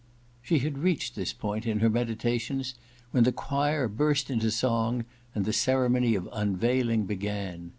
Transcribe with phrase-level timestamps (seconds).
[0.41, 2.73] She had reached this point in her meditations
[3.11, 7.69] when the choir burst into song and the ceremony of the unveiling began.